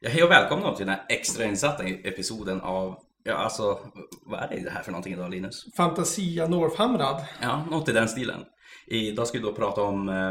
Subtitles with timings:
[0.00, 3.78] Ja, hej och välkomna till den här extrainsatta episoden av, ja alltså,
[4.26, 5.66] vad är det här för någonting idag Linus?
[5.76, 7.24] Fantasia Northamrad.
[7.42, 8.44] Ja, något i den stilen.
[8.86, 10.28] Idag ska vi då prata om eh,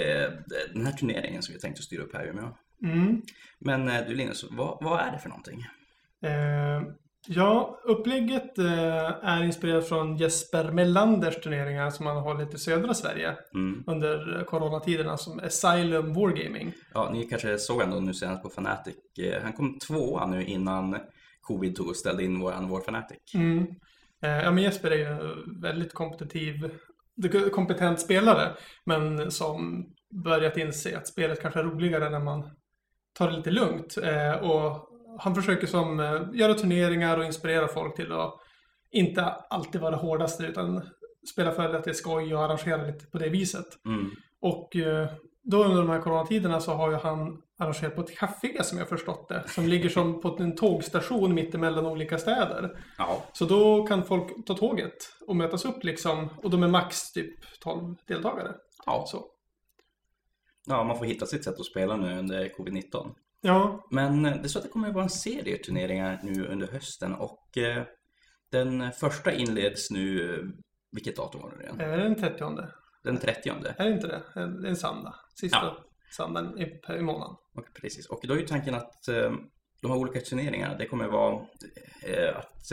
[0.00, 0.30] eh,
[0.74, 2.56] den här turneringen som vi tänkte styra upp här i Umeå.
[2.82, 3.22] Mm.
[3.60, 5.60] Men eh, du Linus, vad, vad är det för någonting?
[6.24, 6.82] Eh,
[7.26, 12.94] ja, upplägget eh, är inspirerat från Jesper Mellanders turneringar som han har hållit i södra
[12.94, 13.84] Sverige Mm.
[13.86, 16.72] under coronatiderna som Asylum Wargaming.
[16.94, 18.96] Ja, ni kanske såg ändå nu senast på Fnatic.
[19.18, 20.96] Eh, han kom tvåa nu innan
[21.40, 23.34] covid tog och ställde in våran War Fnatic.
[23.34, 23.66] Mm.
[24.22, 26.70] Eh, ja, men Jesper är ju en väldigt kompetitiv,
[27.52, 28.52] kompetent spelare,
[28.84, 29.86] men som
[30.24, 32.50] börjat inse att spelet kanske är roligare när man
[33.18, 33.96] tar det lite lugnt.
[34.42, 34.88] Och
[35.18, 38.34] han försöker som eh, göra turneringar och inspirera folk till att
[38.90, 40.82] inte alltid vara hårdaste utan
[41.32, 43.66] spela för att det är skoj och arrangera lite på det viset.
[43.86, 44.10] Mm.
[44.40, 45.08] Och eh,
[45.42, 48.88] då under de här coronatiderna så har ju han arrangerat på ett café som jag
[48.88, 49.44] förstått det.
[49.46, 52.84] Som ligger som på en tågstation mittemellan olika städer.
[52.98, 54.94] Ja, Så då kan folk ta tåget
[55.26, 56.28] och mötas upp liksom.
[56.42, 58.54] Och de är max typ 12 deltagare.
[58.86, 59.04] ja.
[59.06, 59.24] Så.
[60.66, 63.14] ja, man får hitta sitt sätt att spela nu under covid-19.
[63.46, 66.46] Ja, Men eh, det är så att det kommer att vara en serie turneringar nu
[66.46, 67.82] under hösten och eh,
[68.50, 70.44] den första inleds nu, eh,
[70.92, 71.80] vilket datum var det igen?
[71.80, 72.44] är det den 30?
[73.04, 73.48] Den 30.
[73.76, 74.22] Är det inte det?
[74.34, 75.14] Det är en söndag.
[75.40, 75.84] Sista Ja.
[76.16, 77.36] söndagen i, i månaden.
[77.54, 78.06] Och, precis.
[78.06, 79.32] Och då är ju tanken att eh,
[79.82, 81.34] de här olika turneringarna, det kommer vara
[82.02, 82.72] eh, att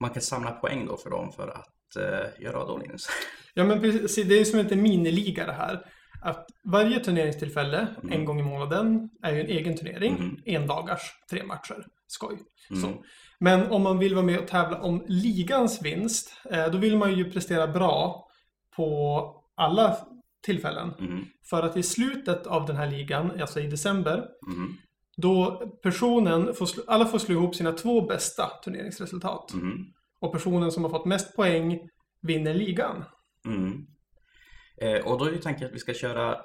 [0.00, 3.06] man kan samla poäng då för dem för att eh, göra då Linus?
[3.54, 5.86] Ja men precis, det är som en miniliga det här.
[6.24, 10.16] Att varje turneringstillfälle, en gång i månaden, är ju en egen turnering.
[10.16, 10.36] Mm.
[10.44, 11.86] En dagars, tre matcher.
[12.06, 12.38] Skoj.
[12.70, 12.82] Mm.
[12.82, 13.04] Så.
[13.38, 17.14] Men om man vill vara med och tävla om ligans vinst, eh, då vill man
[17.18, 18.28] ju prestera bra
[18.76, 19.96] på alla
[20.42, 20.92] tillfällen.
[20.98, 21.24] Mm.
[21.50, 24.76] För att i slutet av den här ligan, alltså i december, Mm.
[25.16, 29.52] då personen, får alla får slå ihop sina två bästa turneringsresultat.
[29.52, 29.84] Mm.
[30.20, 31.80] Och personen som har fått mest poäng
[32.22, 33.04] vinner ligan.
[33.46, 33.86] Mm.
[34.80, 36.36] Eh, och då är ju tanken att vi ska köra,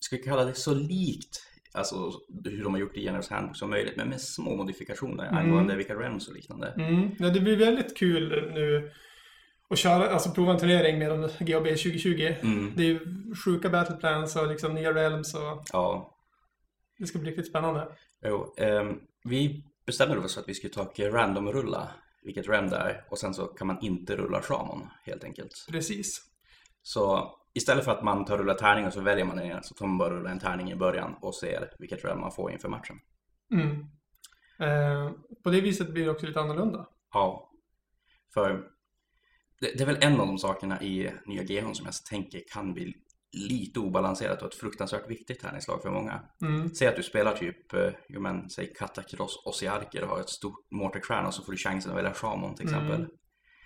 [0.00, 2.12] ska vi kalla det så likt Alltså
[2.44, 5.36] hur de har gjort i Generals Handbook som möjligt, men med små modifikationer Mm.
[5.38, 6.68] angående vilka realms och liknande.
[6.76, 7.10] Mm.
[7.18, 8.90] Ja, det blir väldigt kul nu
[9.70, 12.34] att köra, alltså prova en turnering med GAB 2020.
[12.42, 12.72] Mm.
[12.76, 13.00] Det är ju
[13.44, 16.16] sjuka battle plans och liksom nya realms och Ja,
[16.98, 17.88] det ska bli riktigt spännande.
[18.24, 18.54] jo.
[18.56, 21.88] ehm, vi bestämde oss för att vi skulle ta och random-rulla
[22.22, 25.66] vilket realm det är och sen så kan man inte rulla shaman helt enkelt.
[25.70, 26.20] Precis.
[26.82, 29.74] Så istället för att man tar och rullar tärning och så väljer man en så
[29.74, 32.68] tar man bara rulla en tärning i början och ser vilket realm man får inför
[32.68, 32.96] matchen.
[33.52, 33.70] Mm.
[34.60, 35.12] Eh,
[35.44, 36.88] på det viset blir det också lite annorlunda.
[37.12, 37.50] Ja,
[38.34, 38.50] för
[39.60, 42.74] det, det är väl en av de sakerna i nya GH som jag tänker kan
[42.74, 42.94] bli
[43.32, 46.20] lite obalanserat och ett fruktansvärt viktigt tärningslag för många.
[46.42, 46.74] Mm.
[46.74, 50.70] Säg att du spelar typ, eh, jo men, säg Katakross Ossiarker och har ett stort
[50.70, 53.00] Mortarstjärna och så får du chansen att välja Shaman till exempel.
[53.00, 53.10] Mm.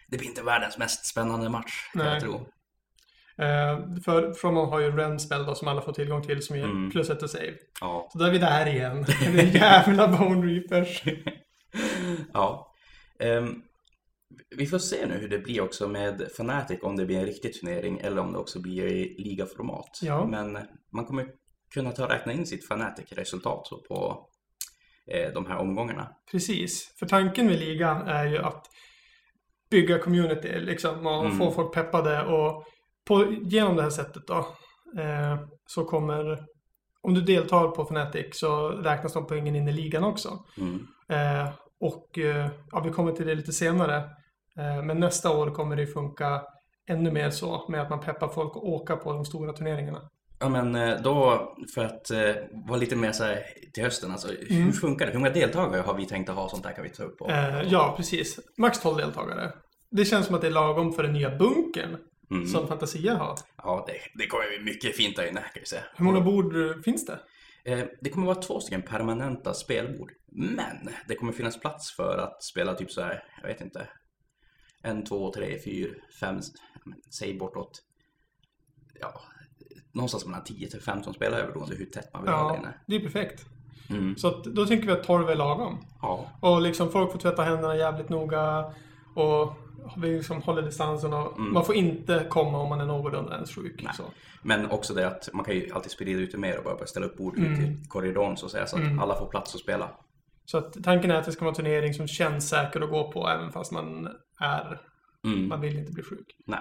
[0.09, 2.13] Det blir inte världens mest spännande match, kan Nej.
[2.13, 2.47] jag tro.
[3.39, 6.65] Eh, för Fromon har ju realm spell då som alla får tillgång till som ger
[6.65, 6.91] Mm.
[6.91, 7.55] plus ett och save.
[7.81, 8.09] Ja.
[8.13, 9.05] Så då är vi där igen.
[9.35, 11.03] Det är jävla Bone Reapers.
[12.33, 12.75] ja.
[13.19, 13.63] Ehm,
[14.57, 17.61] vi får se nu hur det blir också med Fnatic, om det blir en riktig
[17.61, 19.99] turnering eller om det också blir i ligaformat.
[20.03, 20.27] Ja.
[20.27, 20.59] Men
[20.93, 21.27] man kommer
[21.75, 24.27] kunna ta och räkna in sitt Fnatic-resultat så på
[25.13, 26.09] eh, de här omgångarna.
[26.31, 26.95] Precis.
[26.99, 28.67] För tanken med ligan är ju att
[29.71, 31.39] bygga community liksom och Mm.
[31.39, 32.65] få folk peppade och
[33.09, 34.37] på, genom det här sättet då
[35.01, 35.37] eh,
[35.67, 36.39] så kommer
[37.03, 40.39] om du deltar på Fnatic så räknas de poängen in i ligan också.
[40.59, 40.87] Mm.
[41.09, 43.97] Eh, och eh, ja, vi kommer till det lite senare.
[44.59, 46.43] Eh, men nästa år kommer det funka
[46.91, 50.01] ännu mer så med att man peppar folk att åka på de stora turneringarna.
[50.41, 53.43] Ja men eh, då, för att eh, vara lite mer så här
[53.75, 54.63] till hösten, alltså Mm.
[54.65, 55.13] hur funkar det?
[55.13, 56.49] Hur många deltagare har vi tänkt att ha?
[56.49, 57.21] Sånt där kan vi ta upp.
[57.21, 58.39] Och, Eh, ja, precis.
[58.59, 59.53] Max 12 deltagare.
[59.91, 61.97] Det känns som att det är lagom för den nya bunkern
[62.33, 62.47] Mm.
[62.47, 63.39] som Fantasia har.
[63.57, 65.83] Ja, det, det kommer bli mycket fint där inne kan vi säga.
[65.97, 67.19] Hur många bord eh, finns det?
[67.65, 70.13] Eh, Det kommer vara två stycken permanenta spelbord.
[70.33, 73.89] Men det kommer finnas plats för att spela typ så här, jag vet inte.
[74.83, 76.41] En, två, tre, fyra, fem,
[77.11, 77.83] säg bortåt.
[79.01, 79.21] Ja,
[79.93, 82.75] någonstans mellan 10 till 15 spelare beroende hur tätt man vill ha där Ja, inne.
[82.87, 83.45] det är perfekt.
[83.91, 84.17] Mm.
[84.17, 85.79] Så att, då tänker vi att 12 är lagom.
[86.03, 88.75] Ja, Och liksom folk får tvätta händerna jävligt noga.
[89.15, 89.53] Och
[89.97, 93.87] vi liksom håller distansen och man får inte komma om man är någorlunda ens sjuk.
[94.43, 97.07] Men också det att man kan ju alltid sprida ut det mer och bara ställa
[97.07, 97.53] upp bord Mm.
[97.53, 98.67] ut till korridoren så att säga.
[98.67, 99.91] Så att alla får plats att spela.
[100.45, 103.13] så att tanken är att det ska vara en turnering som känns säker att gå
[103.13, 104.09] på även fast man
[104.41, 104.81] är,
[105.25, 105.49] Mm.
[105.49, 106.37] man vill inte bli sjuk.
[106.47, 106.61] Nej.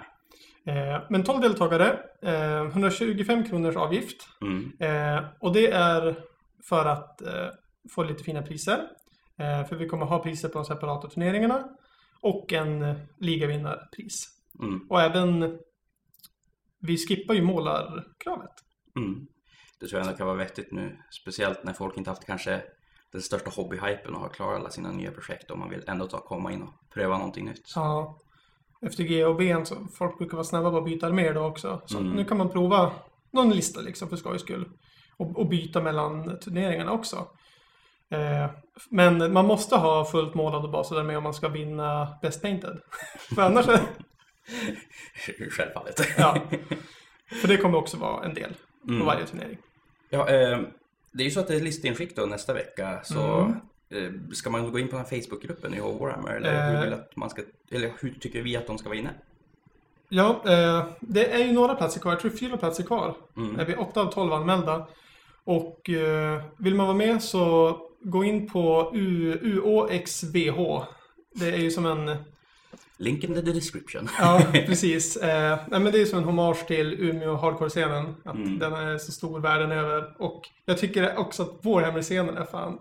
[0.66, 4.28] Eh, men 12 deltagare, eh, 125 kronors avgift.
[4.42, 4.72] Mm.
[4.80, 6.16] Eh, och det är
[6.70, 7.48] för att eh,
[7.96, 8.80] få lite fina priser.
[9.40, 11.64] Eh, för vi kommer ha priser på de separata turneringarna.
[12.22, 14.28] Och en eh, ligavinnarpris.
[14.60, 14.88] Mm.
[14.90, 15.60] Och även,
[16.80, 18.52] vi skippar ju målarkravet.
[18.96, 19.28] Mm.
[19.80, 20.98] Det tror jag ändå kan vara vettigt nu.
[21.22, 22.62] Speciellt när folk inte haft kanske
[23.12, 26.18] den största hobbyhypen och har klarat alla sina nya projekt och man vill ändå ta,
[26.18, 27.72] komma in och pröva någonting nytt.
[27.76, 28.18] Ja.
[28.82, 31.82] Efter G och B så folk brukar vara snabba på att byta arméer då också.
[31.86, 32.12] Så Mm.
[32.12, 32.92] nu kan man prova
[33.32, 34.70] någon lista liksom för skojs skull.
[35.18, 37.28] Och, och byta mellan turneringarna också.
[38.12, 38.50] Eh,
[38.90, 42.78] men man måste ha fullt målade baser med om man ska vinna Best Painted.
[43.36, 43.80] för annars är
[45.50, 46.02] Självfallet.
[46.18, 46.38] ja.
[47.42, 48.54] För det kommer också vara en del
[48.86, 49.06] på Mm.
[49.06, 49.58] varje turnering.
[50.10, 50.60] Ja, eh,
[51.12, 53.00] det är ju så att det är listinskick då nästa vecka.
[53.04, 53.56] Så Mm.
[53.90, 56.32] eh, ska man gå in på den här Facebookgruppen i Warhammer?
[56.32, 56.82] Eller, hur Eh.
[56.84, 57.42] vill att man ska,
[57.72, 59.10] eller hur tycker vi att de ska vara inne?
[60.10, 62.12] Ja, eh, det är ju några platser kvar.
[62.12, 63.16] Jag tror fyra platser kvar.
[63.38, 63.60] Mm.
[63.60, 64.88] är vi 8 av 12 anmälda.
[65.44, 70.84] Och eh, vill man vara med så gå in på U- UÅXVH.
[71.36, 72.16] Det är ju som en...
[72.98, 74.10] Link in the description.
[74.20, 75.18] Ja, precis.
[75.18, 78.16] Eh, nej, men det är som en hommage till Umeå hardcore-scenen.
[78.26, 78.60] Att Mm.
[78.60, 80.22] den är så stor världen över.
[80.22, 82.80] Och jag tycker också att Warhammer-scenen är fan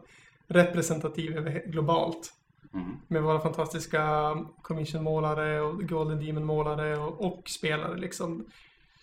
[0.48, 2.32] representativ globalt.
[2.74, 2.86] Mm.
[3.08, 8.46] Med våra fantastiska commission-målare och Golden Demon-målare och, och spelare liksom.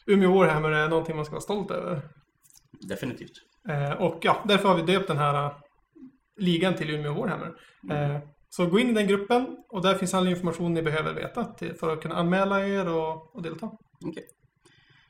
[0.05, 2.01] Umeå Warhammer är någonting man ska vara stolt över.
[2.71, 3.31] Definitivt.
[3.69, 5.53] Eh, och ja, därför har vi döpt den här
[6.37, 7.53] ligan till Umeå Warhammer.
[7.91, 8.19] Eh,
[8.49, 11.73] så gå in i den gruppen och där finns all information ni behöver veta till,
[11.73, 13.71] för att kunna anmäla er och, och delta.
[14.05, 14.27] Okej.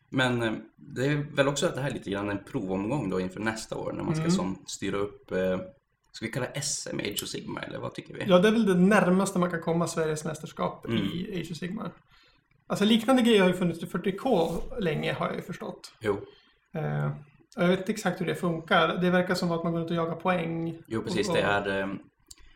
[0.10, 3.20] Men eh, det är väl också att det här är lite grann en provomgång då
[3.20, 4.32] inför nästa år när man ska Mm.
[4.32, 5.60] som styra upp, eh,
[6.12, 8.24] ska vi kalla SM Age of Sigma eller vad tycker vi?
[8.28, 10.98] Ja, det är väl det närmaste man kan komma Sveriges mästerskap Mm.
[10.98, 11.92] i Age of Sigmar.
[12.68, 15.92] Alltså liknande grejer har ju funnits i 40K länge har jag ju förstått.
[16.02, 16.18] Jo,
[16.74, 17.12] Eh,
[17.58, 18.88] jag vet inte exakt hur det funkar.
[18.88, 20.78] Det verkar som att man går runt och jagar poäng.
[20.88, 21.30] jo precis.
[21.30, 21.88] Och- Det är eh,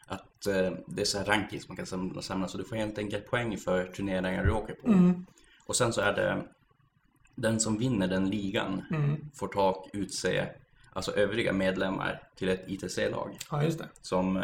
[0.06, 2.98] att eh, det är så här rankings man kan samla, samla så du får helt
[2.98, 4.88] enkelt poäng för turneringar du åker på.
[4.88, 5.26] Mm,
[5.66, 6.38] Och sen så är det
[7.36, 9.18] den som vinner den ligan mm.
[9.34, 10.48] får ta utse
[10.94, 13.88] alltså övriga medlemmar till ett ITC-lag Ja, just det.
[14.02, 14.44] som eh,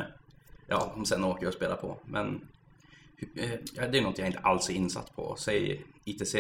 [0.68, 1.98] ja, de sen åker och spelar på.
[2.06, 2.48] Men
[3.92, 5.36] det är något jag inte alls är insatt på.
[5.40, 6.36] Säg ITC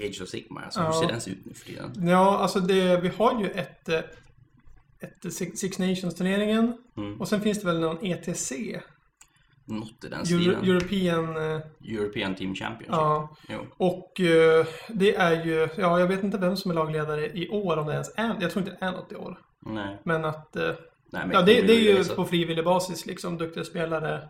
[0.00, 0.92] Age of Sigma, alltså hur Ja.
[0.92, 2.08] ser den ut nu för tiden?
[2.08, 3.98] Ja, alltså det, vi har ju ett, eh,
[5.00, 6.72] ett Six Nations-turneringen.
[6.96, 7.20] Mm.
[7.20, 8.52] Och sen finns det väl någon ETC.
[9.64, 10.64] Något i den Euro, stilen.
[10.64, 11.36] European...
[11.36, 11.60] eh,
[11.96, 12.88] European Team Championship.
[12.90, 13.36] Ja.
[13.48, 13.66] Jo.
[13.76, 15.68] Och eh, det är ju...
[15.78, 18.36] Ja, jag vet inte vem som är lagledare i år, om det ens är...
[18.40, 19.38] Jag tror inte det är något i år.
[19.60, 19.98] Nej.
[20.04, 20.56] Men att...
[20.56, 20.62] eh,
[21.12, 23.38] Nej, men Ja, det, det är ju på frivillig basis liksom.
[23.38, 24.28] Duktiga spelare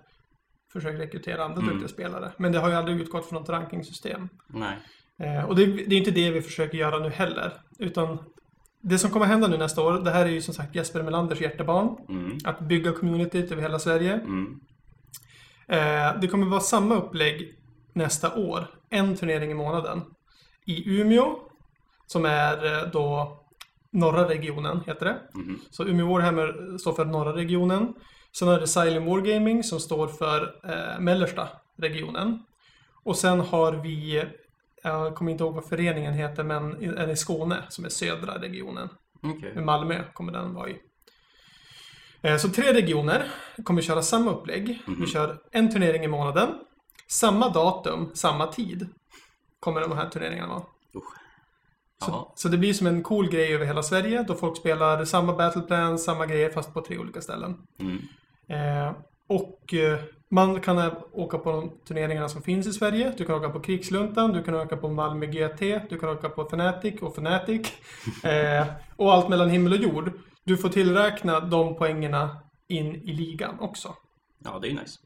[0.72, 1.69] försöker rekrytera andra Mm.
[1.69, 2.32] duktiga spelare.
[2.36, 4.28] Men det har ju aldrig utgått från något rankingsystem.
[4.46, 4.76] Nej.
[5.19, 7.52] Eh, och det, det är inte det vi försöker göra nu heller.
[7.78, 8.19] Utan
[8.80, 11.40] det som kommer hända nu nästa år, det här är ju som sagt Jesper Melanders
[11.40, 11.96] hjärtebarn.
[12.08, 12.38] Mm.
[12.44, 14.12] Att bygga communityt över hela Sverige.
[14.12, 14.60] Mm.
[15.69, 17.54] Eh, det kommer vara samma upplägg
[17.92, 18.66] nästa år.
[18.90, 20.00] En turnering i månaden.
[20.66, 21.36] I Umeå,
[22.06, 23.38] som är eh, då
[23.90, 25.16] norra regionen, heter det.
[25.34, 25.58] Mhm.
[25.70, 27.94] Så Umeå Warhammer står för norra regionen.
[28.37, 32.43] Sen har det Silent Wargaming som står för eh, mellersta regionen.
[33.05, 34.25] Och sen har vi,
[34.82, 38.88] jag kommer inte ihåg vad föreningen heter, men en i Skåne som är södra regionen.
[39.55, 40.76] Med Malmö kommer den vara i.
[42.23, 43.25] Eh, Så tre regioner
[43.64, 44.82] kommer köra samma upplägg.
[45.01, 46.48] Vi kör en turnering i månaden.
[47.08, 48.89] Samma datum, samma tid
[49.60, 50.62] kommer de här turneringarna vara.
[52.05, 55.32] Så, så det blir som en cool grej över hela Sverige då folk spelar samma
[55.36, 57.56] battleplan, samma grejer fast på tre olika ställen.
[57.79, 57.98] Mm.
[59.72, 59.98] Eh,
[60.29, 63.12] man kan åka på de turneringarna som finns i Sverige.
[63.17, 66.43] Du kan åka på Krigsluntan, du kan åka på Malmö GT, du kan åka på
[66.43, 67.72] Fnatic och Fnatic.
[68.24, 70.12] Eh, och allt mellan himmel och jord.
[70.44, 72.36] Du får tillräkna de poängerna
[72.69, 73.94] in i ligan också.
[74.44, 74.98] ja, det är nice.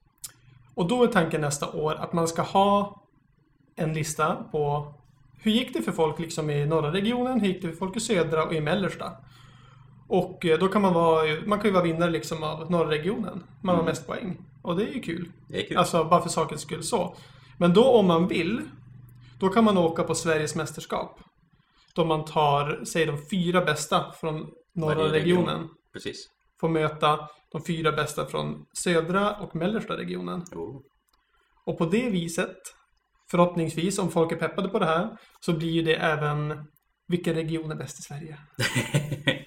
[0.75, 3.03] Och då är tanken nästa år att man ska ha
[3.77, 4.95] en lista på
[5.43, 8.01] hur gick det för folk liksom i norra regionen, hur gick det för folk i
[8.01, 9.13] södra och i mellersta.
[10.09, 13.45] Och eh, då kan man vara, man kan ju vara vinnare liksom av norra regionen.
[13.63, 13.85] Man har Mm.
[13.91, 14.37] mest poäng.
[14.63, 15.33] Och det är ju kul.
[15.49, 15.77] Det är kul.
[15.77, 17.17] Alltså bara för sakens skull så.
[17.59, 18.61] Men då om man vill,
[19.41, 21.21] då kan man åka på Sveriges mästerskap.
[21.95, 25.13] Då man tar, säg de fyra bästa från norra region.
[25.13, 25.69] regionen.
[25.93, 26.17] Precis.
[26.61, 30.41] Får möta de fyra bästa från södra och mellersta regionen.
[30.53, 30.81] Oh.
[31.67, 32.57] Och på det viset,
[33.31, 36.65] förhoppningsvis, om folk är peppade på det här, så blir ju det även
[37.09, 38.39] vilken region är bäst i Sverige?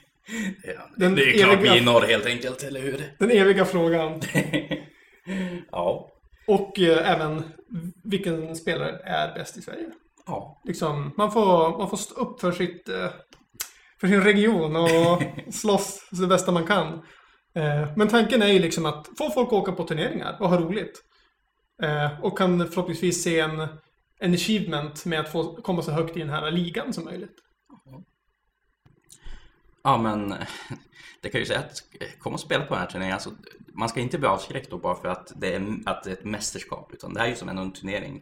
[0.63, 3.15] ja, Den det är klart eviga- vi i norr helt enkelt, eller hur?
[3.19, 4.21] Den eviga frågan.
[5.71, 6.09] ja.
[6.47, 7.43] Och eh, även
[8.03, 9.85] vilken spelare är bäst i Sverige?
[10.25, 10.61] Ja.
[10.65, 13.09] Liksom, man får, man får stå upp för sitt eh,
[13.99, 16.87] för sin region och slåss så det bästa man kan.
[17.55, 20.59] Eh, men tanken är ju liksom att få folk att åka på turneringar och ha
[20.59, 21.01] roligt.
[21.83, 23.67] Eh, och kan förhoppningsvis se en,
[24.19, 27.33] en achievement med att få komma så högt i den här ligan som möjligt.
[27.85, 28.03] Ja,
[29.83, 30.35] men
[31.21, 31.83] det kan ju säga att
[32.19, 33.13] kom och spela på den här turneringen.
[33.13, 33.31] Alltså,
[33.73, 36.25] man ska inte bli avskräckt då bara för att det, är, att det är ett
[36.25, 36.93] mästerskap.
[36.93, 38.21] Utan det här är ju som en turnering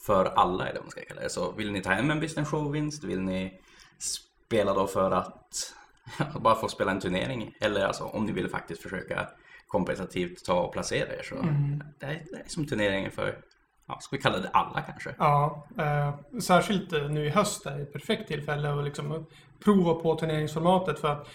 [0.00, 1.30] för alla, eller vad man ska kalla det.
[1.30, 3.04] Så vill ni ta hem en business show-vinst?
[3.04, 3.60] Vill ni
[3.98, 5.74] spela då för att
[6.40, 7.54] bara få spela en turnering?
[7.60, 9.28] Eller alltså om ni vill faktiskt försöka
[9.66, 11.22] kompetitivt ta och placera er.
[11.22, 11.82] Så Mm.
[11.98, 13.38] det, är, det är som turneringen för,
[13.86, 15.14] ja, ska vi kalla det alla kanske?
[15.18, 19.26] Ja, eh, särskilt eh, nu i höst är det ett perfekt tillfälle att liksom
[19.64, 21.28] prova på turneringsformatet för att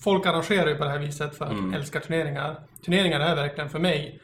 [0.00, 2.56] folk arrangerar ju på det här viset för att de älskar turneringar.
[2.84, 4.20] Turneringar är verkligen för mig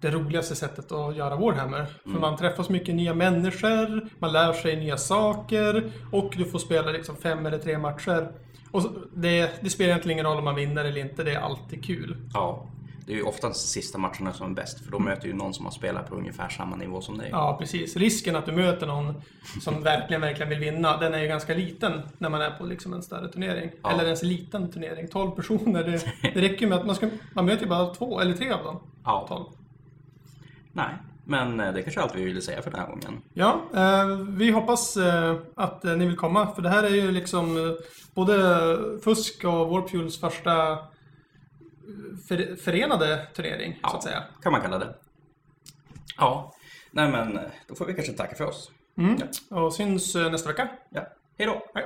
[0.00, 1.86] det roligaste sättet att göra Warhammer.
[2.02, 6.58] För man träffar så mycket nya människor, man lär sig nya saker och du får
[6.58, 8.32] spela liksom fem eller tre matcher.
[8.70, 11.84] Och det, det spelar egentligen ingen roll om man vinner eller inte, det är alltid
[11.84, 12.16] kul.
[12.34, 12.66] Ja,
[13.06, 14.84] det är ju oftast sista matcherna som är bäst.
[14.84, 17.28] För då möter ju någon som har spelat på ungefär samma nivå som dig.
[17.32, 17.96] Ja, precis.
[17.96, 19.22] Risken att du möter någon
[19.60, 22.92] som verkligen, verkligen vill vinna, den är ju ganska liten när man är på liksom
[22.92, 23.70] en större turnering.
[23.82, 23.90] Ja.
[23.90, 25.08] Eller ens en liten turnering.
[25.08, 28.20] 12 personer, det, det räcker ju med att man, ska, man möter ju bara två
[28.20, 28.80] eller tre av dem.
[29.04, 29.26] Ja.
[29.28, 29.44] 12.
[30.72, 30.94] Nej,
[31.24, 33.22] men eh, det kanske är allt vi ville säga för den här gången.
[33.32, 36.54] Ja, eh, vi hoppas eh, att ni vill komma.
[36.54, 37.76] För det här är ju liksom
[38.14, 40.78] både Fusk och Warpfuels första
[42.28, 44.24] för, förenade turnering, så att säga.
[44.42, 44.94] kan man kalla det.
[46.16, 46.54] Ja,
[46.90, 48.70] nej men då får vi kanske tacka för oss.
[48.98, 49.16] Mm.
[49.50, 49.60] Ja.
[49.60, 50.68] Och syns eh, nästa vecka.
[50.90, 51.06] Ja,
[51.38, 51.66] hej då!
[51.74, 51.84] Hej.